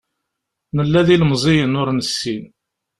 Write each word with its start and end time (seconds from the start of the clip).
Nella 0.77 1.01
d 1.07 1.09
ilemẓiyen 1.13 1.79
ur 1.81 1.89
nessin. 1.93 2.43